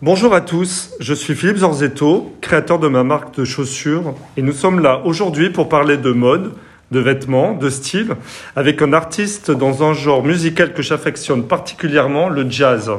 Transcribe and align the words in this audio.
Bonjour 0.00 0.32
à 0.32 0.40
tous, 0.40 0.94
je 1.00 1.12
suis 1.12 1.34
Philippe 1.34 1.56
Zorzetto, 1.56 2.32
créateur 2.40 2.78
de 2.78 2.86
ma 2.86 3.02
marque 3.02 3.34
de 3.36 3.44
chaussures, 3.44 4.14
et 4.36 4.42
nous 4.42 4.52
sommes 4.52 4.78
là 4.78 5.02
aujourd'hui 5.04 5.50
pour 5.50 5.68
parler 5.68 5.96
de 5.96 6.12
mode, 6.12 6.52
de 6.92 7.00
vêtements, 7.00 7.54
de 7.54 7.68
style, 7.68 8.14
avec 8.54 8.80
un 8.80 8.92
artiste 8.92 9.50
dans 9.50 9.82
un 9.82 9.94
genre 9.94 10.22
musical 10.22 10.72
que 10.72 10.82
j'affectionne 10.82 11.48
particulièrement, 11.48 12.28
le 12.28 12.48
jazz. 12.48 12.92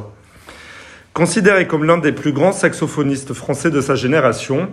Considéré 1.14 1.68
comme 1.68 1.86
l'un 1.86 2.00
des 2.00 2.12
plus 2.12 2.34
grands 2.34 2.52
saxophonistes 2.52 3.34
français 3.34 3.72
de 3.72 3.80
sa 3.80 3.96
génération, 3.96 4.68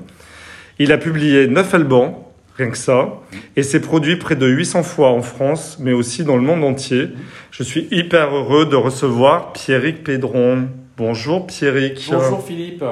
il 0.80 0.90
a 0.90 0.98
publié 0.98 1.46
neuf 1.46 1.74
albums, 1.74 2.14
rien 2.56 2.70
que 2.70 2.78
ça, 2.78 3.20
et 3.54 3.62
s'est 3.62 3.78
produit 3.78 4.16
près 4.16 4.34
de 4.34 4.48
800 4.48 4.82
fois 4.82 5.10
en 5.10 5.22
France, 5.22 5.78
mais 5.78 5.92
aussi 5.92 6.24
dans 6.24 6.36
le 6.36 6.42
monde 6.42 6.64
entier. 6.64 7.06
Je 7.52 7.62
suis 7.62 7.86
hyper 7.92 8.34
heureux 8.34 8.66
de 8.66 8.74
recevoir 8.74 9.52
Pierrick 9.52 10.02
Pédron. 10.02 10.66
Bonjour 10.96 11.46
Pierrick. 11.46 12.08
Bonjour 12.10 12.42
Philippe. 12.42 12.82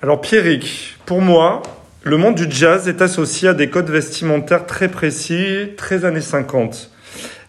Alors 0.00 0.18
Pierrick, 0.22 0.96
pour 1.04 1.20
moi, 1.20 1.60
le 2.02 2.16
monde 2.16 2.36
du 2.36 2.50
jazz 2.50 2.88
est 2.88 3.02
associé 3.02 3.48
à 3.48 3.54
des 3.54 3.68
codes 3.68 3.90
vestimentaires 3.90 4.64
très 4.64 4.88
précis, 4.88 5.72
très 5.76 6.06
années 6.06 6.22
50. 6.22 6.90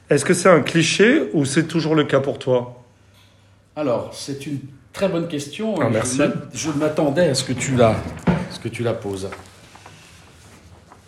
Est-ce 0.10 0.26
que 0.26 0.34
c'est 0.34 0.50
un 0.50 0.60
cliché 0.60 1.30
ou 1.32 1.46
c'est 1.46 1.64
toujours 1.64 1.96
le 1.96 2.04
cas 2.04 2.20
pour 2.20 2.40
toi? 2.40 2.84
Alors, 3.78 4.14
c'est 4.14 4.46
une 4.48 4.60
très 4.92 5.08
bonne 5.08 5.30
question. 5.30 5.76
Ah, 5.80 5.90
merci. 5.90 6.20
Je 6.54 6.72
m'attendais 6.72 7.30
à 7.30 7.34
ce 7.34 7.46
que 7.46 7.54
tu 7.54 7.74
la, 7.78 7.96
ce 8.52 8.60
que 8.60 8.68
tu 8.68 8.84
la 8.84 8.94
poses. 8.94 9.30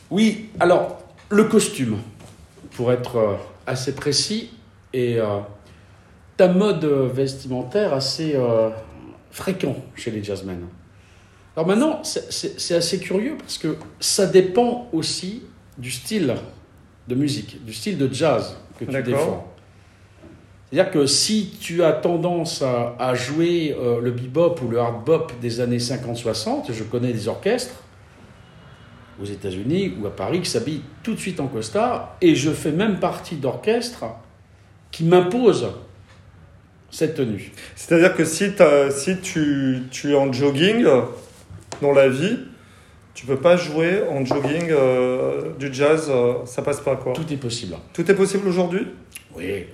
Oui, 0.10 0.50
alors, 0.62 1.00
le 1.28 1.44
costume, 1.44 1.98
pour 2.78 2.94
être 2.94 3.18
euh, 3.18 3.36
assez 3.68 3.94
précis, 3.94 4.52
et 4.94 5.20
euh, 5.20 5.40
un 6.42 6.54
mode 6.54 6.86
vestimentaire 6.86 7.94
assez 7.94 8.34
euh, 8.36 8.70
fréquent 9.32 9.76
chez 9.96 10.12
les 10.12 10.24
jazzmen. 10.24 10.60
Alors 11.56 11.68
maintenant, 11.68 12.02
c'est 12.04 12.76
assez 12.76 13.00
curieux 13.00 13.36
parce 13.38 13.58
que 13.58 13.76
ça 14.00 14.26
dépend 14.26 14.88
aussi 14.94 15.44
du 15.78 15.92
style 15.92 16.36
de 17.08 17.16
musique, 17.16 17.64
du 17.66 17.74
style 17.74 17.98
de 17.98 18.12
jazz 18.14 18.56
que 18.80 18.86
tu 18.86 19.04
défends. 19.04 19.46
C'est-à-dire 20.72 20.92
que 20.92 21.06
si 21.08 21.58
tu 21.60 21.84
as 21.84 21.94
tendance 21.94 22.62
à, 22.62 23.14
jouer 23.16 23.76
euh, 23.78 24.00
le 24.00 24.12
bebop 24.12 24.56
ou 24.64 24.70
le 24.70 24.80
hard 24.80 25.04
bop 25.04 25.34
des 25.42 25.60
années 25.60 25.80
50-60, 25.80 26.72
je 26.72 26.84
connais 26.84 27.12
des 27.12 27.28
orchestres 27.28 27.74
aux 29.22 29.26
États-Unis 29.26 29.96
ou 30.00 30.06
à 30.06 30.16
Paris 30.16 30.42
qui 30.42 30.50
s'habillent 30.50 30.84
tout 31.04 31.14
de 31.14 31.20
suite 31.20 31.40
en 31.40 31.48
costard, 31.48 32.16
et 32.22 32.36
je 32.36 32.52
fais 32.52 32.72
même 32.72 33.00
partie 33.00 33.36
d'orchestres 33.36 34.06
qui 34.92 35.04
m'imposent 35.04 35.72
cette 36.92 37.16
tenue. 37.16 37.52
C'est-à-dire 37.76 38.16
que 38.16 38.26
si, 38.26 38.52
si 38.92 39.18
tu, 39.18 39.84
tu, 39.92 40.12
es 40.12 40.16
en 40.16 40.32
jogging 40.32 40.86
dans 41.82 41.94
la 41.94 42.10
vie, 42.10 42.38
tu 43.20 43.26
peux 43.26 43.36
pas 43.36 43.58
jouer 43.58 44.02
en 44.10 44.24
jogging 44.24 44.70
euh, 44.70 45.52
du 45.60 45.74
jazz, 45.74 46.08
euh, 46.10 46.46
ça 46.46 46.62
passe 46.62 46.80
pas 46.80 46.96
quoi 46.96 47.12
Tout 47.12 47.34
est 47.34 47.38
possible. 47.38 47.76
Tout 47.92 48.10
est 48.10 48.16
possible 48.16 48.48
aujourd'hui? 48.48 48.88
Oui, 49.36 49.66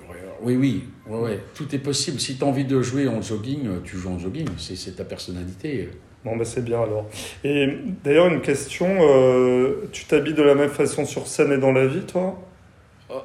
oui, 0.42 0.56
oui, 0.56 0.84
oui, 1.08 1.32
tout 1.54 1.76
est 1.76 1.78
possible. 1.80 2.20
Si 2.20 2.38
tu 2.38 2.44
as 2.44 2.48
envie 2.48 2.66
de 2.66 2.82
jouer 2.82 3.08
en 3.08 3.22
jogging, 3.22 3.68
euh, 3.68 3.80
tu 3.84 3.98
joues 3.98 4.10
en 4.10 4.18
jogging, 4.18 4.48
c'est 4.58 4.96
ta 4.96 5.04
personnalité. 5.04 5.90
Bon, 6.24 6.36
ben 6.36 6.44
c'est 6.44 6.66
bien 6.66 6.82
alors. 6.82 7.06
Et 7.44 7.70
d'ailleurs, 8.04 8.34
une 8.34 8.42
question, 8.42 8.88
tu 9.92 10.06
t'habilles 10.06 10.34
de 10.34 10.42
la 10.42 10.56
même 10.56 10.72
façon 10.72 11.06
sur 11.06 11.28
scène 11.28 11.52
et 11.52 11.60
dans 11.60 11.72
la 11.72 11.86
vie, 11.86 12.02
toi? 12.02 12.40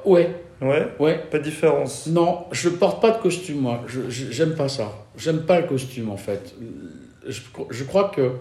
Ouais, 0.05 0.29
Ouais 0.61 0.87
Ouais. 0.99 1.17
Pas 1.31 1.39
de 1.39 1.43
différence 1.43 2.07
Non, 2.07 2.45
je 2.51 2.69
porte 2.69 3.01
pas 3.01 3.11
de 3.11 3.21
costume, 3.21 3.61
moi. 3.61 3.81
Je 3.87 4.09
J'aime 4.09 4.55
pas 4.55 4.69
ça. 4.69 4.91
J'aime 5.17 5.45
pas 5.45 5.59
le 5.59 5.67
costume, 5.67 6.09
en 6.09 6.17
fait. 6.17 6.53
Je, 7.27 7.41
je, 7.69 7.83
crois 7.83 8.09
que 8.09 8.31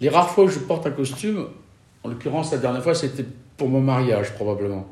les 0.00 0.08
rares 0.08 0.30
fois 0.30 0.44
où 0.44 0.48
je 0.48 0.58
porte 0.58 0.86
un 0.86 0.90
costume, 0.90 1.46
en 2.02 2.08
l'occurrence, 2.08 2.52
la 2.52 2.58
dernière 2.58 2.82
fois, 2.82 2.94
c'était 2.94 3.24
pour 3.56 3.68
mon 3.68 3.80
mariage, 3.80 4.34
probablement. 4.34 4.86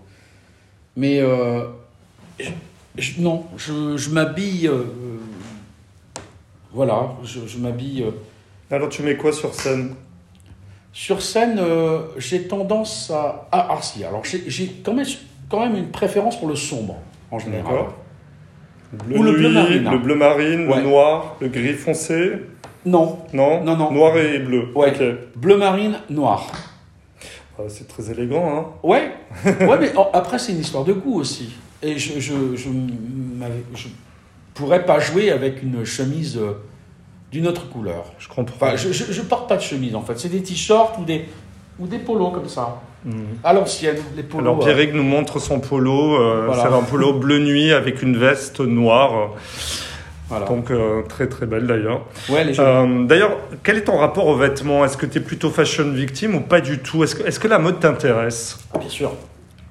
Mais 0.96 1.20
euh, 1.20 1.66
je, 2.96 3.20
non, 3.20 3.46
je, 3.56 3.96
je 3.96 4.10
m'habille. 4.10 4.68
Euh, 4.68 4.84
voilà, 6.72 7.12
je, 7.24 7.58
m'habille. 7.58 8.04
Euh, 8.04 8.10
Alors, 8.70 8.88
tu 8.88 9.02
mets 9.02 9.16
quoi 9.16 9.32
sur 9.32 9.54
scène? 9.54 9.94
Sur 10.92 11.22
scène, 11.22 11.60
j'ai 12.16 12.46
tendance 12.46 13.10
à. 13.10 13.48
Ah, 13.52 13.68
ah 13.70 13.82
si, 13.82 14.04
alors 14.04 14.22
j'ai 14.24 14.68
quand 14.82 14.94
même 14.94 15.06
quand 15.48 15.60
même 15.60 15.76
une 15.76 15.90
préférence 15.90 16.38
pour 16.38 16.48
le 16.48 16.56
sombre, 16.56 16.96
en 17.30 17.38
général. 17.38 17.86
Bleu 18.92 19.18
Ou 19.18 19.22
le 19.22 19.32
bleu 19.32 19.48
marine. 19.50 19.90
Le 19.90 19.98
bleu 19.98 20.14
marine, 20.14 20.66
le 20.66 20.82
noir, 20.82 21.36
le 21.40 21.48
gris 21.48 21.74
foncé 21.74 22.32
Non. 22.84 23.18
Non 23.32 23.62
Non, 23.64 23.76
non. 23.76 23.90
Noir 23.90 24.16
et 24.16 24.38
bleu. 24.38 24.68
Ouais. 24.74 24.92
Bleu 25.34 25.56
marine, 25.56 25.98
noir. 26.08 26.46
Ah, 27.58 27.62
c'est 27.68 27.88
très 27.88 28.10
élégant, 28.10 28.56
hein 28.56 28.66
Ouais. 28.82 29.12
ouais, 29.44 29.78
mais 29.80 29.92
après, 30.12 30.38
c'est 30.38 30.52
une 30.52 30.60
histoire 30.60 30.84
de 30.84 30.92
goût 30.92 31.18
aussi. 31.18 31.54
Et 31.82 31.98
je, 31.98 32.20
je, 32.20 32.54
je, 32.54 32.68
je 33.74 33.88
pourrais 34.54 34.84
pas 34.84 34.98
jouer 34.98 35.30
avec 35.30 35.62
une 35.62 35.84
chemise 35.84 36.36
euh, 36.36 36.62
d'une 37.32 37.46
autre 37.46 37.68
couleur. 37.68 38.12
Je 38.18 38.28
comprends. 38.28 38.54
Enfin, 38.56 38.76
je, 38.76 38.92
je, 38.92 39.22
porte 39.22 39.48
pas 39.48 39.56
de 39.56 39.62
chemise, 39.62 39.94
en 39.94 40.02
fait. 40.02 40.18
C'est 40.18 40.28
des 40.28 40.42
t-shirts 40.42 40.98
ou 40.98 41.04
des, 41.04 41.26
ou 41.78 41.86
des 41.86 41.98
polos 41.98 42.32
comme 42.32 42.48
ça. 42.48 42.80
Mhm. 43.04 43.38
À 43.44 43.52
l'ancienne, 43.52 43.98
les 44.16 44.22
polos. 44.22 44.44
Alors 44.46 44.58
Pierrick 44.58 44.92
nous 44.94 45.02
montre 45.02 45.38
son 45.38 45.60
polo. 45.60 46.14
Euh, 46.20 46.50
c'est 46.54 46.68
un 46.68 46.82
polo 46.82 47.12
bleu 47.18 47.38
nuit 47.38 47.72
avec 47.72 48.02
une 48.02 48.16
veste 48.16 48.60
noire. 48.60 49.30
Voilà. 50.28 50.46
Donc 50.46 50.70
euh, 50.70 51.02
très 51.02 51.28
très 51.28 51.46
belle 51.46 51.66
d'ailleurs. 51.66 52.02
Ouais, 52.28 52.44
euh, 52.58 53.04
d'ailleurs, 53.06 53.36
quel 53.62 53.76
est 53.76 53.84
ton 53.84 53.96
rapport 53.96 54.26
aux 54.26 54.34
vêtements? 54.34 54.84
Est-ce 54.84 54.96
que 54.96 55.06
tu 55.06 55.18
es 55.18 55.20
plutôt 55.20 55.50
fashion 55.50 55.90
victime 55.90 56.34
ou 56.34 56.40
pas 56.40 56.60
du 56.60 56.78
tout? 56.80 57.04
Est-ce 57.04 57.14
que, 57.14 57.22
est 57.22 57.38
que 57.38 57.48
la 57.48 57.60
mode 57.60 57.78
t'intéresse? 57.78 58.58
Ah, 58.74 58.78
Bien 58.78 58.88
sûr. 58.88 59.12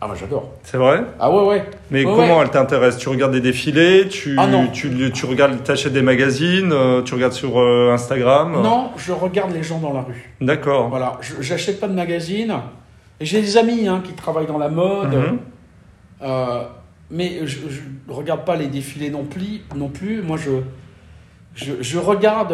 Ah 0.02 0.08
moi 0.08 0.16
j'adore. 0.20 0.52
C'est 0.64 0.78
vrai? 0.78 1.04
Ah 1.20 1.32
ouais 1.32 1.44
ouais. 1.46 1.66
Mais 1.90 2.04
comment 2.04 2.42
elle 2.42 2.50
t'intéresse? 2.50 2.98
Tu 2.98 3.10
regardes 3.10 3.32
des 3.32 3.42
défilés? 3.42 4.08
Tu 4.10 4.36
ah, 4.38 4.46
non. 4.46 4.68
tu, 4.68 5.12
tu 5.12 5.26
regardes 5.26 5.64
t'achètes 5.64 5.94
des 5.94 6.02
magazines? 6.02 6.74
Tu 7.06 7.14
regardes 7.14 7.34
sur 7.34 7.58
Instagram? 7.60 8.62
Non, 8.62 8.92
je 8.98 9.14
regarde 9.14 9.54
les 9.54 9.64
gens 9.64 9.80
dans 9.80 9.94
la 9.94 10.02
rue. 10.02 10.34
D'accord. 10.42 10.90
Voilà, 10.90 11.18
j'achète 11.40 11.80
pas 11.80 11.88
de 11.88 11.94
magazines. 11.94 12.54
J'ai 13.22 13.42
des 13.42 13.56
amis 13.56 13.88
hein, 13.88 14.02
qui 14.04 14.12
travaillent 14.12 14.46
dans 14.46 14.58
la 14.58 14.68
mode, 14.68 15.14
mhm. 15.14 15.40
euh, 16.24 16.64
mais 17.10 17.48
je 17.48 17.60
ne 18.10 18.14
regarde 18.14 18.44
pas 18.44 18.58
les 18.58 18.68
défilés 18.68 19.10
non 19.10 19.24
plus. 19.24 19.62
Non 19.74 19.88
plus. 19.88 20.22
Moi, 20.22 20.38
je, 20.38 20.52
je, 21.56 21.74
je 21.80 21.98
regarde. 21.98 22.54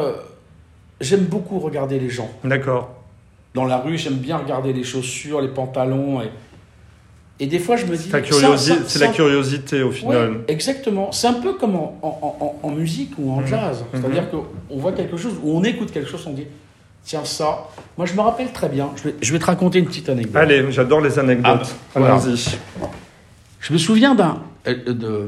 J'aime 0.99 1.25
beaucoup 1.25 1.57
regarder 1.57 1.97
les 1.97 2.11
gens. 2.11 2.29
D'accord. 2.43 2.91
Dans 3.55 3.65
la 3.65 3.79
rue, 3.79 3.97
j'aime 3.97 4.17
bien 4.17 4.37
regarder 4.37 4.71
les 4.71 4.83
chaussures, 4.83 5.41
les 5.41 5.47
pantalons. 5.47 6.21
Et, 6.21 6.29
et 7.41 7.47
des 7.47 7.57
fois, 7.57 7.75
je 7.75 7.87
me 7.87 7.97
dis. 7.97 8.07
C'est 8.87 8.99
la 8.99 9.07
curiosité 9.07 9.81
au 9.81 9.91
final. 9.91 10.41
exactement. 10.47 11.11
C'est 11.11 11.25
un 11.25 11.33
peu 11.33 11.53
comme 11.53 11.75
en, 11.75 11.97
en, 12.03 12.59
en, 12.61 12.69
musique 12.69 13.13
ou 13.17 13.31
en 13.31 13.41
mhm. 13.41 13.47
jazz. 13.47 13.83
Mhm. 13.91 13.99
C'est-à-dire 13.99 14.29
qu'on 14.29 14.77
voit 14.77 14.91
quelque 14.91 15.17
chose, 15.17 15.33
ou 15.41 15.57
on 15.57 15.63
écoute 15.63 15.91
quelque 15.91 16.07
chose, 16.07 16.23
on 16.27 16.33
dit 16.33 16.45
Tiens, 17.03 17.25
ça. 17.25 17.67
Moi, 17.97 18.05
je 18.05 18.13
me 18.13 18.21
rappelle 18.21 18.51
très 18.51 18.69
bien. 18.69 18.91
Je 18.95 19.05
vais, 19.05 19.15
je 19.19 19.33
vais 19.33 19.39
te 19.39 19.45
raconter 19.45 19.79
une 19.79 19.87
petite 19.87 20.07
anecdote. 20.07 20.35
Allez, 20.35 20.71
j'adore 20.71 21.01
les 21.01 21.17
anecdotes. 21.17 21.75
Ah, 21.95 21.99
Allons-y. 22.05 22.59
Je 23.59 23.73
me 23.73 23.79
souviens 23.79 24.13
d'un. 24.13 24.43
Euh, 24.67 24.75
euh, 24.87 25.27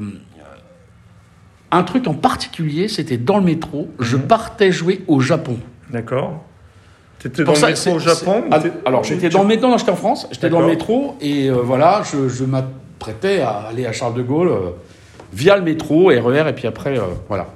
un 1.71 1.81
truc 1.81 2.07
en 2.07 2.13
particulier, 2.13 2.89
c'était 2.89 3.17
dans 3.17 3.39
le 3.39 3.43
métro. 3.43 3.89
Je 3.97 4.17
mhm. 4.17 4.27
partais 4.27 4.71
jouer 4.71 5.01
au 5.07 5.19
Japon. 5.19 5.57
D'accord. 5.89 6.45
Tu 7.19 7.27
étais 7.27 7.43
dans 7.43 7.53
le 7.53 7.61
métro 7.61 7.91
au 7.91 7.99
Japon 7.99 8.43
Alors, 8.85 9.03
j'étais 9.03 9.29
dans 9.29 9.43
le 9.43 9.47
métro, 9.47 9.69
non, 9.69 9.77
j'étais 9.77 9.91
en 9.91 9.95
France. 9.95 10.27
J'étais 10.31 10.49
dans 10.49 10.59
le 10.59 10.67
métro 10.67 11.15
et 11.21 11.47
euh, 11.49 11.53
voilà, 11.53 12.03
je, 12.11 12.27
je 12.27 12.43
m'apprêtais 12.43 13.39
à 13.39 13.67
aller 13.69 13.85
à 13.85 13.93
Charles 13.93 14.15
de 14.15 14.23
Gaulle 14.23 14.51
via 15.31 15.57
le 15.57 15.63
métro, 15.63 16.07
RER, 16.07 16.47
et 16.47 16.53
puis 16.53 16.67
après, 16.67 16.97
voilà. 17.27 17.47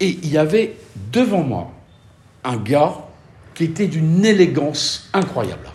Et 0.00 0.18
il 0.22 0.28
y 0.28 0.38
avait 0.38 0.76
devant 1.12 1.42
moi 1.42 1.70
un 2.44 2.56
gars 2.56 2.94
qui 3.54 3.64
était 3.64 3.86
d'une 3.86 4.24
élégance 4.24 5.08
incroyable. 5.12 5.68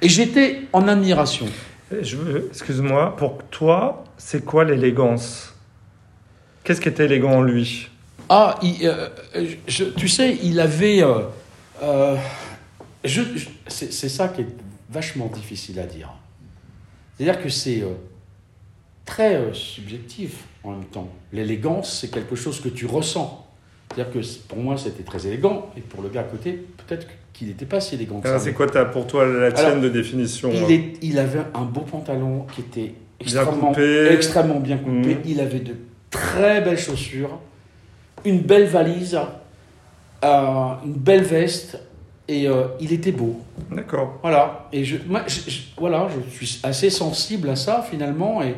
Et 0.00 0.08
j'étais 0.08 0.62
en 0.72 0.88
admiration. 0.88 1.46
Je 1.90 2.16
excuse-moi, 2.48 3.16
pour 3.16 3.42
toi, 3.44 4.04
c'est 4.16 4.44
quoi 4.44 4.64
l'élégance? 4.64 5.54
Qu'est-ce 6.62 6.80
qui 6.80 6.88
était 6.88 7.04
élégant 7.04 7.32
en 7.32 7.42
lui? 7.42 7.90
Ah, 8.28 8.58
euh, 8.62 9.08
tu 9.96 10.08
sais, 10.08 10.38
il 10.42 10.60
avait. 10.60 11.02
Euh, 11.02 11.20
euh, 11.82 12.16
c'est 13.68 14.08
ça 14.08 14.28
qui 14.28 14.42
est 14.42 14.46
vachement 14.90 15.26
difficile 15.26 15.78
à 15.78 15.86
dire. 15.86 16.10
C'est-à-dire 17.16 17.42
que 17.42 17.48
c'est 17.48 17.84
très 19.04 19.52
subjectif 19.52 20.44
en 20.62 20.72
même 20.72 20.84
temps. 20.86 21.08
L'élégance, 21.32 22.00
c'est 22.00 22.10
quelque 22.10 22.34
chose 22.34 22.60
que 22.60 22.68
tu 22.68 22.86
ressens. 22.86 23.46
C'est-à-dire 23.94 24.12
que 24.12 24.26
pour 24.48 24.58
moi, 24.58 24.76
c'était 24.76 25.02
très 25.02 25.26
élégant, 25.26 25.70
et 25.76 25.80
pour 25.80 26.02
le 26.02 26.08
gars 26.08 26.22
à 26.22 26.24
côté, 26.24 26.64
peut-être 26.86 27.06
qu'il 27.32 27.48
n'était 27.48 27.66
pas 27.66 27.80
si 27.80 27.94
élégant 27.94 28.20
que 28.20 28.28
ça. 28.28 28.38
C'est 28.38 28.52
quoi 28.52 28.66
pour 28.66 29.06
toi 29.06 29.26
la 29.26 29.52
tienne 29.52 29.80
de 29.80 29.88
définition 29.88 30.50
il, 30.52 30.72
est, 30.72 30.92
il, 31.02 31.18
avait 31.18 31.42
un 31.54 31.64
beau 31.64 31.82
pantalon 31.82 32.46
qui 32.54 32.62
était 32.62 32.94
extrêmement 33.20 33.52
bien 33.52 33.68
coupé. 33.68 34.12
Extrêmement 34.12 34.60
bien 34.60 34.78
coupé. 34.78 35.14
Mhm. 35.14 35.22
Il 35.26 35.40
avait 35.40 35.60
de 35.60 35.74
très 36.10 36.60
belles 36.60 36.78
chaussures. 36.78 37.38
Une 38.24 38.40
belle 38.40 38.66
valise, 38.66 39.18
euh, 40.24 40.66
une 40.84 40.92
belle 40.94 41.22
veste, 41.24 41.78
et 42.28 42.48
euh, 42.48 42.64
il 42.80 42.92
était 42.92 43.12
beau. 43.12 43.40
D'accord. 43.70 44.18
Voilà. 44.22 44.66
Et 44.72 44.84
je, 44.84 44.96
moi, 45.06 45.22
je- 45.26 45.50
je- 45.50 45.60
voilà, 45.76 46.08
je 46.30 46.34
suis 46.34 46.60
assez 46.62 46.88
sensible 46.90 47.48
à 47.50 47.56
ça 47.56 47.84
finalement, 47.88 48.42
et, 48.42 48.54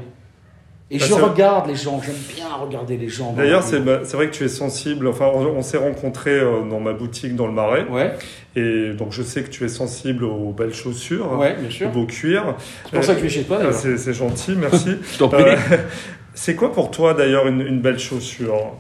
et 0.89 0.99
Bah, 0.99 1.05
je 1.09 1.15
regarde 1.15 1.67
les 1.67 1.75
gens. 1.75 2.01
J'aime 2.01 2.15
bien 2.37 2.47
regarder 2.63 2.97
les 2.97 3.09
gens. 3.09 3.33
D'ailleurs, 3.33 3.65
c'est 3.65 3.81
bah, 3.81 3.99
vrai 4.05 4.29
que 4.31 4.35
tu 4.37 4.45
es 4.45 4.49
sensible. 4.49 5.09
Enfin, 5.09 5.27
on, 5.35 5.45
on 5.45 5.63
s'est 5.63 5.79
rencontrés 5.79 6.39
euh, 6.39 6.61
dans 6.71 6.79
ma 6.79 6.93
boutique 6.93 7.35
dans 7.35 7.49
le 7.49 7.53
Marais. 7.53 7.87
Ouais, 7.89 8.13
Et 8.55 8.93
donc, 8.93 9.11
je 9.11 9.25
sais 9.25 9.43
que 9.43 9.51
tu 9.51 9.65
es 9.65 9.69
sensible 9.69 10.23
aux 10.23 10.53
belles 10.53 10.73
chaussures, 10.75 11.33
ouais, 11.37 11.55
bien 11.59 11.67
au 11.67 11.73
sûr. 11.73 11.91
beau 11.91 12.07
cuir. 12.07 12.55
C'est 12.85 12.93
pour 12.95 13.03
ça 13.05 13.15
que 13.15 13.19
je 13.19 13.25
vais 13.25 13.31
chez 13.31 13.43
toi 13.43 13.59
c'est 13.73 13.99
c'est 13.99 14.15
gentil, 14.15 14.53
merci. 14.57 14.91
Je 15.13 15.19
t'en 15.19 15.29
prie. 15.29 15.43
Euh, 15.43 15.57
c'est 16.35 16.55
quoi 16.55 16.73
pour 16.73 16.93
toi 16.93 17.15
d'ailleurs 17.15 17.49
une, 17.49 17.63
une 17.63 17.81
belle 17.81 17.99
chaussure? 17.99 18.75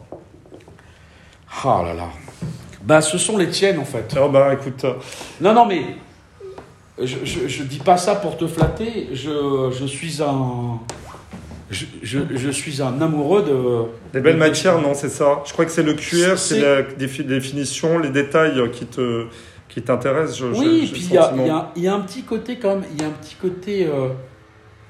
Ah 1.65 1.83
là 1.85 1.95
là. 1.95 2.09
Bah, 2.83 3.01
ce 3.01 3.19
sont 3.19 3.37
les 3.37 3.49
tiennes 3.49 3.79
en 3.79 3.85
fait. 3.85 4.13
Alors 4.15 4.31
bah 4.31 4.53
écoute, 4.53 4.85
euh, 4.85 4.95
Non, 5.41 5.53
non, 5.55 5.67
mais 5.67 5.83
je, 7.03 7.17
je, 7.25 7.49
je 7.49 7.63
dis 7.65 7.79
pas 7.79 7.97
ça 7.97 8.15
pour 8.15 8.37
te 8.37 8.47
flatter. 8.47 9.09
Je, 9.13 9.71
je 9.79 9.85
suis 9.87 10.23
un. 10.23 10.79
Je, 11.69 11.85
je, 12.03 12.21
je 12.33 12.51
suis 12.51 12.81
un 12.81 13.01
amoureux 13.01 13.43
de. 13.43 13.89
les 14.15 14.21
belles 14.21 14.35
de- 14.35 14.39
matières, 14.39 14.81
non, 14.81 14.95
c'est 14.95 15.09
ça. 15.09 15.43
Je 15.45 15.53
crois 15.53 15.65
que 15.65 15.73
c'est 15.73 15.83
le 15.83 15.95
cuir, 15.95 16.39
c'est 16.39 16.61
la 16.61 16.83
défi- 16.83 17.25
définition, 17.25 17.99
les 17.99 18.11
détails 18.11 18.71
qui 18.71 18.87
te 18.87 19.27
qui 19.69 19.83
t'intéressent. 19.83 20.39
je- 20.39 20.47
Oui, 20.47 20.85
et 20.85 20.87
puis 20.93 21.01
il 21.11 21.11
y 21.11 21.83
y 21.83 21.89
a 21.89 21.95
un 21.95 22.01
petit 22.01 22.23
côté 22.23 22.59
quand 22.59 22.77
même. 22.77 22.85
Il 22.95 23.01
y 23.01 23.05
a 23.05 23.09
un 23.09 23.11
petit 23.11 23.35
côté 23.35 23.85
euh, 23.87 24.11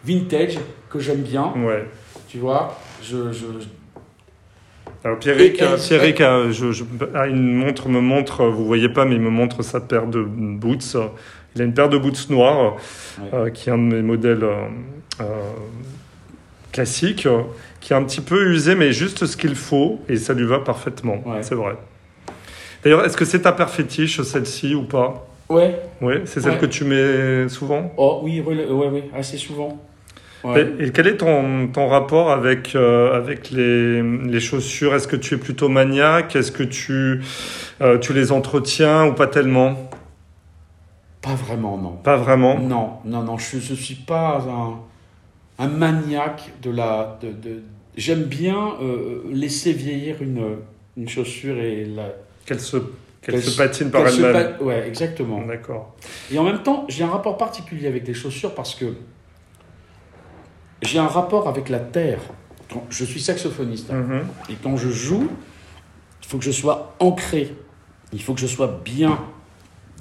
vintage 0.05 0.59
que 0.91 0.99
j'aime 1.01 1.23
bien. 1.23 1.53
Ouais. 1.57 1.89
Tu 2.29 2.39
vois 2.39 2.77
je, 3.03 3.33
je, 3.33 3.47
Alors 5.07 5.21
Pierrick, 5.21 5.63
Pierrick 5.87 6.21
a, 6.21 6.51
je, 6.51 6.73
je- 6.73 6.83
a 7.15 7.29
une 7.29 7.55
montre, 7.55 7.89
me 7.89 8.01
montre, 8.01 8.45
vous 8.47 8.67
voyez 8.67 8.89
pas, 8.89 9.05
mais 9.05 9.15
il 9.15 9.21
me 9.21 9.31
montre 9.31 9.63
sa 9.63 9.79
paire 9.79 10.09
de 10.09 10.21
boots. 10.21 10.97
Il 11.55 11.63
a 11.63 11.65
une 11.65 11.73
paire 11.75 11.89
de 11.89 11.97
boots 11.97 12.29
noirs, 12.29 12.75
Ouais. 13.21 13.29
euh, 13.33 13.51
qui 13.51 13.69
est 13.69 13.73
un 13.73 13.79
de 13.79 13.83
mes 13.95 14.03
modèles 14.03 14.43
euh, 14.43 14.65
euh, 15.21 15.25
classiques, 16.73 17.29
qui 17.81 17.93
est 17.93 17.97
un 17.97 18.03
petit 18.03 18.21
peu 18.21 18.51
usé, 18.51 18.75
mais 18.75 18.91
juste 18.93 19.27
ce 19.27 19.37
qu'il 19.37 19.55
faut, 19.55 20.01
et 20.09 20.17
ça 20.17 20.35
lui 20.35 20.45
va 20.45 20.59
parfaitement. 20.59 21.23
Ouais. 21.25 21.39
C'est 21.43 21.55
vrai. 21.55 21.77
D'ailleurs, 22.83 23.05
est-ce 23.05 23.17
que 23.17 23.25
c'est 23.25 23.43
ta 23.43 23.53
paire 23.53 23.71
fétiche, 23.71 24.21
celle-ci, 24.23 24.75
ou 24.75 24.83
pas? 24.83 25.25
Ouais. 25.49 25.79
Oui, 26.03 26.15
c'est 26.25 26.41
celle 26.41 26.55
Ouais. 26.55 26.59
que 26.59 26.67
tu 26.67 26.83
mets 26.83 27.49
souvent? 27.49 27.93
Oh 27.97 28.23
oui, 28.25 28.43
oui, 28.45 28.57
ouais, 28.69 28.89
ouais, 28.89 29.05
assez 29.17 29.37
souvent. 29.37 29.81
Ouais. 30.45 30.69
Et, 30.79 30.87
et 30.87 30.93
quel 30.93 31.07
est 31.09 31.17
ton, 31.17 31.69
ton 31.69 31.89
rapport 31.89 32.31
avec, 32.31 32.75
euh, 32.77 33.13
avec 33.17 33.51
les, 33.51 34.03
les 34.03 34.41
chaussures? 34.41 34.95
Est-ce 34.95 35.09
que 35.09 35.17
tu 35.17 35.35
es 35.35 35.39
plutôt 35.39 35.69
maniaque? 35.69 36.37
Est-ce 36.37 36.53
que 36.53 36.63
tu, 36.63 37.21
euh, 37.81 37.99
tu 37.99 38.13
les 38.13 38.31
entretiens 38.33 39.07
ou 39.07 39.13
pas 39.15 39.27
tellement? 39.27 39.91
Pas 41.23 41.35
vraiment, 41.35 41.77
non. 41.77 41.93
Pas 41.93 42.17
vraiment? 42.17 42.59
Non, 42.59 42.99
non, 43.05 43.23
non, 43.23 43.39
je 43.39 43.57
ne 43.57 43.77
suis 43.77 43.97
pas 43.97 44.47
un, 44.49 45.65
un 45.65 45.69
maniaque 45.69 46.53
de 46.63 46.71
la. 46.71 47.19
De, 47.21 47.29
de- 47.29 47.63
J'aime 47.97 48.25
bien 48.25 48.75
euh, 48.83 49.23
laisser 49.33 49.73
vieillir 49.73 50.17
une, 50.21 50.59
une 50.97 51.09
chaussure 51.09 51.57
et 51.59 51.87
la. 51.87 52.11
Qu'elle 52.45 52.61
se, 52.61 52.77
qu'elle 53.23 53.43
se 53.43 53.57
patine 53.57 53.91
par 53.91 54.05
qu'elle 54.05 54.13
se 54.13 54.23
elle-même 54.23 54.57
pa- 54.59 54.63
Ouais, 54.63 54.87
exactement. 54.87 55.41
D'accord. 55.47 55.97
Et 56.31 56.39
en 56.39 56.45
même 56.45 56.63
temps, 56.63 56.85
j'ai 56.89 57.03
un 57.05 57.09
rapport 57.11 57.39
particulier 57.39 57.89
avec 57.89 58.07
les 58.07 58.15
chaussures 58.15 58.55
parce 58.55 58.75
que 58.75 58.85
j'ai 60.83 60.99
un 60.99 61.07
rapport 61.07 61.49
avec 61.49 61.69
la 61.69 61.79
terre. 61.79 62.21
Quand 62.73 62.85
je 62.91 63.05
suis 63.05 63.21
saxophoniste 63.21 63.91
hein, 63.91 63.97
Mhm. 63.97 64.21
et 64.51 64.55
quand 64.63 64.77
je 64.77 64.89
joue, 64.91 65.29
il 66.23 66.27
faut 66.29 66.39
que 66.39 66.45
je 66.45 66.51
sois 66.51 66.95
ancré. 67.01 67.55
Il 68.13 68.21
faut 68.23 68.35
que 68.35 68.41
je 68.41 68.47
sois 68.47 68.81
bien. 68.85 69.19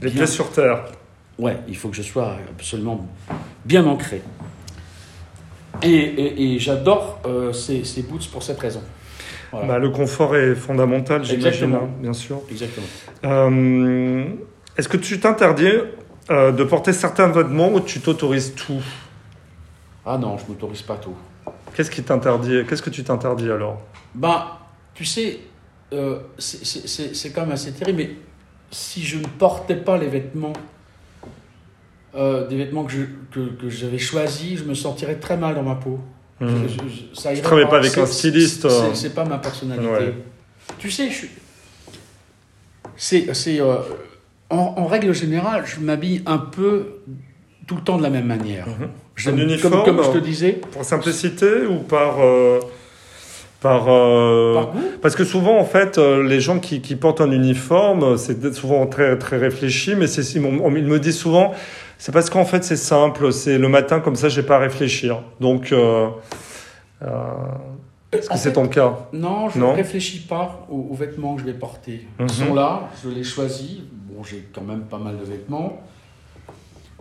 Les 0.02 0.10
bien- 0.10 0.18
pieds 0.24 0.28
sur 0.28 0.52
terre. 0.52 0.86
Ouais, 1.38 1.58
il 1.68 1.76
faut 1.78 1.90
que 1.90 1.96
je 1.96 2.02
sois 2.02 2.36
absolument 2.50 3.08
bien 3.66 3.86
ancré. 3.86 4.22
Et, 5.84 5.90
et- 5.90 6.54
et 6.56 6.60
j'adore 6.60 7.20
euh, 7.26 7.52
ces, 7.54 7.84
ces 7.84 8.02
boots 8.04 8.28
pour 8.32 8.42
cette 8.44 8.60
raison. 8.60 8.82
Voilà. 9.52 9.68
Bah, 9.68 9.80
le 9.80 9.90
confort 9.90 10.36
est 10.36 10.56
fondamental, 10.56 11.24
j'imagine, 11.24 11.76
hein, 11.76 11.90
bien 12.02 12.14
sûr. 12.14 12.42
Exactement. 12.50 12.86
Euh, 13.26 14.26
Est-ce 14.78 14.90
que 14.90 14.98
tu 14.98 15.20
t'interdis 15.20 15.70
euh, 16.30 16.52
de 16.52 16.64
porter 16.64 16.92
certains 16.94 17.28
vêtements 17.28 17.72
ou 17.72 17.80
tu 17.80 18.00
t'autorises 18.02 18.56
tout? 18.56 18.82
Ah 20.06 20.18
non, 20.18 20.38
je 20.38 20.46
m'autorise 20.48 20.82
pas 20.82 20.98
tout. 20.98 21.16
Qu'est-ce 21.76 21.90
qui 21.92 22.04
t'interdit 22.04 22.62
Qu'est-ce 22.68 22.82
que 22.82 22.90
tu 22.90 23.04
t'interdis 23.04 23.50
alors? 23.50 23.82
Ben, 24.14 24.46
tu 24.94 25.04
sais, 25.06 25.40
euh, 25.94 26.20
c'est- 26.38 27.32
quand 27.34 27.42
même 27.42 27.52
assez 27.52 27.72
terrible, 27.74 27.98
mais 27.98 28.12
si 28.72 29.04
je 29.04 29.18
ne 29.18 29.26
portais 29.26 29.76
pas 29.76 29.98
les 29.98 30.08
vêtements, 30.08 30.54
euh, 32.16 32.48
des 32.48 32.58
vêtements 32.58 32.84
que 32.86 32.92
je- 32.94 33.06
que, 33.32 33.40
que 33.62 33.70
j'avais 33.70 33.98
choisis, 33.98 34.60
je 34.60 34.64
me 34.64 34.74
sentirais 34.74 35.16
très 35.16 35.38
mal 35.38 35.56
dans 35.56 35.64
ma 35.64 35.76
peau. 35.76 36.00
Mhm. 36.40 36.68
Je- 36.68 36.90
je- 36.90 37.20
ça 37.20 37.32
irait 37.34 37.42
travailles 37.42 37.70
pas 37.70 37.78
avec 37.78 37.98
un 37.98 38.06
styliste, 38.06 38.68
c'est- 38.70 38.76
euh. 38.76 38.94
C'est 38.94 39.14
pas 39.16 39.26
ma 39.26 39.38
personnalité. 39.38 39.88
Ouais. 39.88 40.14
Tu 40.78 40.92
sais, 40.92 41.10
je 41.10 41.14
suis. 41.16 41.30
C'est. 42.98 43.60
euh, 43.60 43.78
en, 44.50 44.58
en 44.78 44.86
règle 44.86 45.14
générale, 45.14 45.64
je 45.66 45.80
m'habille 45.80 46.22
un 46.26 46.38
peu 46.38 47.00
tout 47.68 47.76
le 47.76 47.82
temps 47.82 47.98
de 47.98 48.04
la 48.04 48.10
même 48.10 48.26
manière. 48.28 48.68
Mhm. 48.68 48.90
J'aime- 49.16 49.36
Un 49.36 49.44
uniforme, 49.44 49.84
comme, 49.84 49.96
comme 49.98 50.06
je 50.06 50.12
te 50.20 50.24
disais, 50.24 50.54
Pour 50.72 50.84
simplicité 50.84 51.66
ou 51.66 51.80
par. 51.80 52.20
euh, 52.20 52.60
par, 53.62 53.86
euh, 53.90 54.54
par 54.54 54.72
goût. 54.74 54.80
Parce 55.02 55.16
que 55.16 55.24
souvent, 55.24 55.58
en 55.58 55.66
fait, 55.66 55.98
euh, 55.98 56.22
les 56.28 56.40
gens 56.40 56.60
qui, 56.60 56.82
qui 56.82 56.96
portent 56.96 57.22
un 57.22 57.32
uniforme, 57.32 58.16
c'est 58.18 58.54
souvent 58.54 58.86
très, 58.86 59.18
très 59.18 59.38
réfléchi, 59.38 59.96
mais 59.96 60.06
c'est, 60.06 60.22
ils, 60.36 60.42
ils 60.44 60.86
me 60.86 61.00
disent 61.00 61.18
souvent, 61.18 61.52
c'est 61.98 62.12
parce 62.12 62.30
qu'en 62.30 62.46
fait, 62.46 62.64
c'est 62.64 62.76
simple, 62.76 63.32
c'est 63.34 63.58
le 63.58 63.68
matin, 63.68 64.02
comme 64.02 64.16
ça, 64.16 64.30
j'ai 64.30 64.44
pas 64.44 64.58
à 64.58 64.60
réfléchir. 64.60 65.24
Donc, 65.40 65.72
euh, 65.72 66.10
est-ce 68.12 68.30
que 68.30 68.38
c'est 68.38 68.54
ton 68.54 68.68
cas? 68.68 69.08
Non, 69.14 69.50
je 69.50 69.58
Non? 69.58 69.72
ne 69.72 69.76
réfléchis 69.78 70.20
pas 70.20 70.66
aux, 70.70 70.90
aux 70.92 70.96
vêtements 70.96 71.34
que 71.36 71.42
je 71.42 71.46
vais 71.48 71.54
porter. 71.54 72.06
Mhm. 72.20 72.28
Ils 72.30 72.34
sont 72.34 72.54
là, 72.54 72.90
je 73.04 73.10
les 73.10 73.24
choisis. 73.24 73.80
Bon, 73.92 74.24
j'ai 74.24 74.48
quand 74.54 74.62
même 74.62 74.82
pas 74.82 75.00
mal 75.00 75.18
de 75.18 75.24
vêtements. 75.26 75.82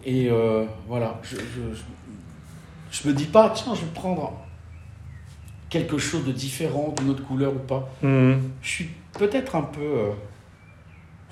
Et 0.06 0.28
euh, 0.31 0.64
voilà, 0.88 1.19
je, 1.22 1.37
je, 1.37 1.75
je, 1.75 1.82
je 3.02 3.08
me 3.08 3.12
dis 3.14 3.25
pas, 3.26 3.50
tiens, 3.50 3.75
je 3.75 3.81
vais 3.81 3.93
prendre 3.94 4.32
quelque 5.69 5.99
chose 5.99 6.25
de 6.25 6.32
différent, 6.32 6.94
d'une 6.99 7.11
autre 7.11 7.25
couleur 7.26 7.52
ou 7.52 7.58
pas. 7.58 7.88
Mhm. 8.02 8.41
Je 8.62 8.69
suis 8.69 8.91
peut-être 9.19 9.57
un 9.57 9.62
peu, 9.62 9.80
euh, 9.80 10.11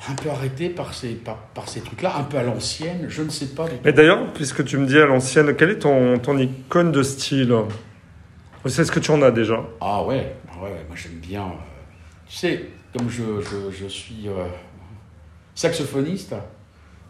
un 0.09 0.15
peu 0.15 0.31
arrêté 0.31 0.69
par 0.69 0.93
ces, 0.95 1.15
par, 1.15 1.37
par 1.55 1.69
ces 1.69 1.81
trucs-là, 1.81 2.17
un 2.17 2.25
peu 2.25 2.39
à 2.39 2.43
l'ancienne, 2.43 3.07
je 3.09 3.23
ne 3.23 3.31
sais 3.31 3.55
pas. 3.55 3.67
Mais 3.85 3.93
d'ailleurs, 3.93 4.33
puisque 4.33 4.65
tu 4.65 4.77
me 4.79 4.87
dis 4.87 4.99
à 4.99 5.07
l'ancienne, 5.07 5.55
quelle 5.55 5.71
est 5.71 5.79
ton, 5.79 6.19
ton 6.19 6.37
icône 6.39 6.91
de 6.91 7.03
style? 7.03 7.55
C'est 8.67 8.85
ce 8.85 8.93
que 8.93 9.01
tu 9.01 9.11
en 9.13 9.23
as 9.23 9.31
déjà? 9.31 9.61
Ah 9.81 10.03
ouais, 10.05 10.35
ah 10.53 10.63
ouais, 10.63 10.71
ouais, 10.71 10.85
moi 10.89 10.97
j'aime 10.97 11.19
bien. 11.21 11.43
euh, 11.43 11.53
tu 12.29 12.37
sais, 12.37 12.65
comme 12.97 13.09
je, 13.11 13.23
je, 13.43 13.71
je 13.77 13.87
suis 13.87 14.27
euh, 14.29 14.47
saxophoniste, 15.55 16.35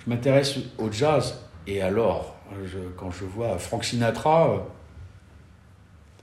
je 0.05 0.11
m'intéresse 0.11 0.59
au 0.79 0.91
jazz. 0.91 1.47
Et 1.67 1.81
alors, 1.81 2.37
je- 2.67 2.79
quand 2.97 3.11
je 3.11 3.25
vois 3.25 3.59
Frank 3.59 3.85
Sinatra, 3.85 4.51
euh, 4.51 4.57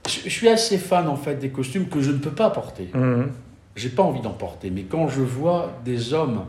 je, 0.08 0.20
je 0.24 0.28
suis 0.30 0.48
assez 0.48 0.78
fan 0.78 1.08
en 1.08 1.16
fait 1.16 1.36
des 1.36 1.50
costumes 1.50 1.88
que 1.88 2.00
je 2.00 2.10
ne 2.10 2.18
peux 2.18 2.30
pas 2.30 2.50
porter. 2.50 2.90
Mhm. 2.94 3.30
J'ai 3.76 3.88
pas 3.90 4.02
envie 4.02 4.20
d'en 4.20 4.30
porter. 4.32 4.70
Mais 4.70 4.82
quand 4.82 5.08
je 5.08 5.20
vois 5.20 5.70
des 5.84 6.12
hommes 6.12 6.44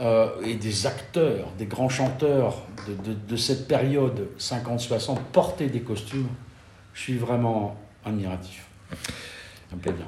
euh, 0.00 0.28
et 0.44 0.54
des 0.54 0.86
acteurs, 0.86 1.48
des 1.58 1.66
grands 1.66 1.88
chanteurs 1.88 2.62
de, 2.88 3.10
de- 3.12 3.18
de 3.28 3.36
cette 3.36 3.68
période 3.68 4.28
50-60 4.38 5.18
porter 5.32 5.66
des 5.66 5.80
costumes, 5.80 6.28
je 6.94 7.00
suis 7.02 7.16
vraiment 7.18 7.76
admiratif. 8.04 8.66
Ça 9.68 9.76
me 9.76 9.80
plaît 9.80 9.92
bien. 9.92 10.06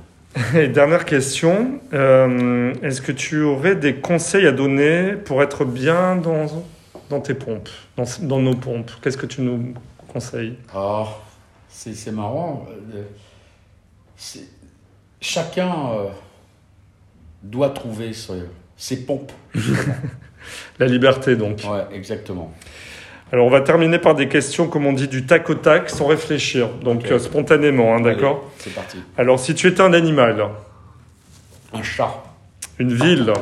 Et 0.58 0.68
dernière 0.68 1.04
question, 1.04 1.78
euh, 1.92 2.72
est-ce 2.82 3.02
que 3.02 3.12
tu 3.12 3.42
aurais 3.42 3.76
des 3.76 3.96
conseils 3.96 4.46
à 4.46 4.52
donner 4.52 5.12
pour 5.12 5.42
être 5.42 5.66
bien 5.66 6.16
dans, 6.16 6.46
dans 7.12 7.20
tes 7.20 7.34
pompes, 7.34 7.68
dans, 7.96 8.04
dans 8.22 8.40
nos 8.40 8.54
pompes 8.54 8.90
Qu'est-ce 9.02 9.18
que 9.18 9.26
tu 9.26 9.42
nous 9.42 9.74
conseilles? 10.12 10.56
Ah, 10.74 11.04
c'est 11.68 12.10
marrant. 12.12 12.66
euh, 12.94 13.02
Chacun 15.20 15.70
euh, 15.92 16.08
doit 17.42 17.70
trouver 17.70 18.12
ce- 18.12 18.46
ses 18.76 19.04
pompes. 19.04 19.32
La 20.78 20.86
liberté, 20.86 21.36
donc. 21.36 21.58
ouais, 21.70 21.84
exactement. 21.96 22.52
Alors, 23.30 23.46
on 23.46 23.50
va 23.50 23.60
terminer 23.60 23.98
par 23.98 24.14
des 24.14 24.28
questions, 24.28 24.68
comme 24.68 24.86
on 24.86 24.92
dit, 24.92 25.06
du 25.08 25.24
tac 25.24 25.48
au 25.50 25.54
tac, 25.54 25.88
sans 25.90 26.06
réfléchir. 26.06 26.68
Donc, 26.82 27.04
euh, 27.10 27.18
spontanément, 27.18 27.94
hein, 27.94 28.00
d'accord? 28.00 28.50
C'est 28.58 28.74
parti. 28.74 28.98
Alors, 29.16 29.38
si 29.38 29.54
tu 29.54 29.68
étais 29.68 29.80
un 29.82 29.92
animal, 29.92 30.48
Un 31.72 31.82
chat. 31.82 32.22
une 32.78 32.92
ville, 32.94 33.32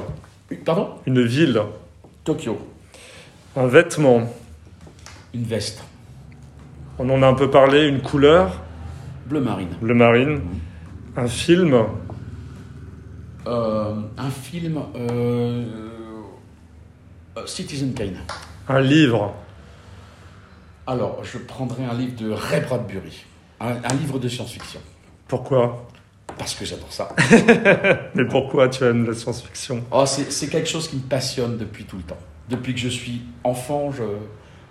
Pardon? 0.64 0.90
Une 1.06 1.24
ville, 1.24 1.60
Tokyo. 2.24 2.58
Un 3.56 3.66
vêtement, 3.66 4.32
Une 5.34 5.44
veste. 5.44 5.82
on 6.98 7.08
en 7.10 7.22
a 7.22 7.26
un 7.26 7.34
peu 7.34 7.50
parlé, 7.50 7.86
une 7.88 8.00
couleur, 8.02 8.60
Bleu 9.26 9.40
marine. 9.40 9.68
bleu 9.80 9.94
marine, 9.94 10.40
un 11.16 11.26
film, 11.28 11.74
Euh, 13.46 13.94
un 14.18 14.30
film, 14.30 14.78
euh, 14.94 15.64
euh, 17.38 17.46
Citizen 17.46 17.94
Kane. 17.94 18.18
Un 18.68 18.80
livre. 18.80 19.34
Alors, 20.86 21.24
je 21.24 21.38
prendrai 21.38 21.84
un 21.84 21.94
livre 21.94 22.16
de 22.20 22.30
Ray 22.30 22.60
Bradbury, 22.60 23.24
un, 23.60 23.76
un 23.82 23.94
livre 23.94 24.18
de 24.18 24.28
science-fiction, 24.28 24.80
Pourquoi? 25.26 25.86
Parce 26.38 26.54
que 26.54 26.64
j'adore 26.64 26.92
ça. 26.92 27.08
Mais 28.14 28.24
pourquoi 28.26 28.68
tu 28.68 28.84
aimes 28.84 29.06
la 29.06 29.14
science-fiction? 29.14 29.84
Oh, 29.90 30.04
c'est 30.06 30.48
quelque 30.48 30.68
chose 30.68 30.88
qui 30.88 30.96
me 30.96 31.02
passionne 31.02 31.56
depuis 31.56 31.84
tout 31.84 31.96
le 31.96 32.02
temps. 32.02 32.18
Depuis 32.50 32.74
que 32.74 32.80
je 32.80 32.88
suis 32.88 33.22
enfant, 33.44 33.92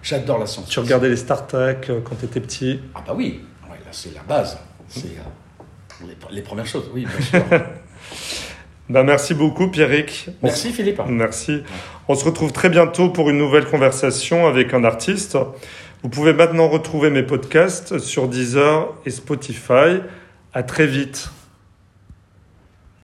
j'adore 0.03 0.37
la 0.37 0.45
Tu 0.45 0.51
science-fiction. 0.51 0.81
regardais 0.83 1.09
les 1.09 1.15
Star 1.15 1.47
Trek 1.47 1.77
euh, 1.89 2.01
quand 2.03 2.15
tu 2.19 2.25
étais 2.25 2.39
petit 2.41 2.79
Ah 2.93 3.03
bah 3.07 3.13
oui, 3.15 3.41
ouais, 3.63 3.77
là 3.77 3.91
c'est 3.91 4.13
la 4.13 4.21
base. 4.23 4.57
C'est 4.89 5.05
euh, 5.07 6.05
les, 6.07 6.35
les 6.35 6.41
premières 6.41 6.65
choses, 6.67 6.89
oui, 6.93 7.05
bien 7.05 7.25
sûr. 7.25 7.43
bah, 8.89 9.03
Merci 9.03 9.33
beaucoup 9.33 9.69
Pierrick. 9.69 10.29
Merci 10.43 10.71
Philippe. 10.71 11.01
Merci. 11.07 11.63
On 12.07 12.15
se 12.15 12.25
retrouve 12.25 12.51
très 12.51 12.69
bientôt 12.69 13.09
pour 13.09 13.29
une 13.29 13.37
nouvelle 13.37 13.65
conversation 13.65 14.47
avec 14.47 14.73
un 14.73 14.83
artiste. 14.83 15.37
Vous 16.03 16.09
pouvez 16.09 16.33
maintenant 16.33 16.67
retrouver 16.69 17.09
mes 17.09 17.23
podcasts 17.23 17.99
sur 17.99 18.27
Deezer 18.27 18.87
et 19.05 19.09
Spotify. 19.09 19.99
À 20.53 20.63
très 20.63 20.87
vite. 20.87 21.29